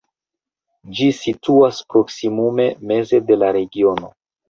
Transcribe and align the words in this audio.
Ĝi 1.01 1.09
situas 1.17 1.83
proksimume 1.93 2.69
meze 2.93 3.25
de 3.31 3.43
la 3.45 3.55
regiono. 3.63 4.15